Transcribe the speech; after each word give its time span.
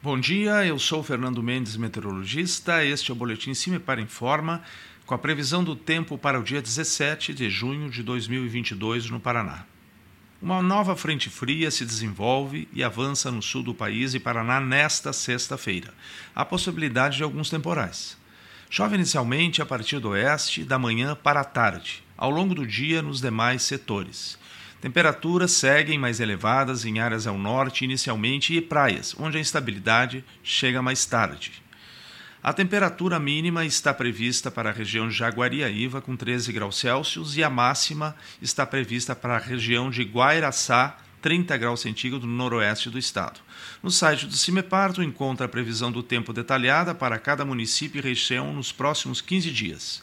Bom 0.00 0.16
dia, 0.16 0.64
eu 0.64 0.78
sou 0.78 1.02
Fernando 1.02 1.42
Mendes, 1.42 1.76
meteorologista. 1.76 2.84
Este 2.84 3.10
é 3.10 3.12
o 3.12 3.16
Boletim 3.16 3.52
Cimepar 3.52 3.98
Informa, 3.98 4.62
com 5.04 5.12
a 5.12 5.18
previsão 5.18 5.64
do 5.64 5.74
tempo 5.74 6.16
para 6.16 6.38
o 6.38 6.42
dia 6.44 6.62
17 6.62 7.34
de 7.34 7.50
junho 7.50 7.90
de 7.90 8.04
2022 8.04 9.10
no 9.10 9.18
Paraná. 9.18 9.64
Uma 10.40 10.62
nova 10.62 10.94
frente 10.94 11.28
fria 11.28 11.68
se 11.68 11.84
desenvolve 11.84 12.68
e 12.72 12.84
avança 12.84 13.28
no 13.32 13.42
sul 13.42 13.64
do 13.64 13.74
país 13.74 14.14
e 14.14 14.20
Paraná 14.20 14.60
nesta 14.60 15.12
sexta-feira. 15.12 15.92
Há 16.32 16.44
possibilidade 16.44 17.16
de 17.16 17.24
alguns 17.24 17.50
temporais. 17.50 18.16
Chove 18.70 18.94
inicialmente 18.94 19.60
a 19.60 19.66
partir 19.66 19.98
do 19.98 20.10
oeste, 20.10 20.62
da 20.62 20.78
manhã 20.78 21.16
para 21.16 21.40
a 21.40 21.44
tarde, 21.44 22.04
ao 22.16 22.30
longo 22.30 22.54
do 22.54 22.64
dia 22.64 23.02
nos 23.02 23.20
demais 23.20 23.62
setores. 23.62 24.38
Temperaturas 24.80 25.50
seguem 25.50 25.98
mais 25.98 26.20
elevadas 26.20 26.84
em 26.84 27.00
áreas 27.00 27.26
ao 27.26 27.36
norte 27.36 27.84
inicialmente 27.84 28.54
e 28.54 28.60
praias, 28.60 29.14
onde 29.18 29.36
a 29.36 29.40
instabilidade 29.40 30.24
chega 30.42 30.80
mais 30.80 31.04
tarde. 31.04 31.52
A 32.40 32.52
temperatura 32.52 33.18
mínima 33.18 33.64
está 33.64 33.92
prevista 33.92 34.52
para 34.52 34.70
a 34.70 34.72
região 34.72 35.08
de 35.08 35.14
Jaguariaíva 35.16 36.00
com 36.00 36.14
13 36.14 36.52
graus 36.52 36.78
Celsius 36.78 37.36
e 37.36 37.42
a 37.42 37.50
máxima 37.50 38.14
está 38.40 38.64
prevista 38.64 39.16
para 39.16 39.34
a 39.34 39.40
região 39.40 39.90
de 39.90 40.04
Guairaçá, 40.04 40.96
30 41.20 41.56
graus 41.56 41.80
centígrados 41.80 42.28
no 42.28 42.32
noroeste 42.32 42.88
do 42.88 42.96
estado. 42.96 43.40
No 43.82 43.90
site 43.90 44.26
do 44.26 44.36
CIMEPAR, 44.36 44.92
tu 44.92 45.02
encontra 45.02 45.46
a 45.46 45.48
previsão 45.48 45.90
do 45.90 46.04
tempo 46.04 46.32
detalhada 46.32 46.94
para 46.94 47.18
cada 47.18 47.44
município 47.44 47.98
e 47.98 48.02
região 48.02 48.52
nos 48.52 48.70
próximos 48.70 49.20
15 49.20 49.50
dias 49.50 50.02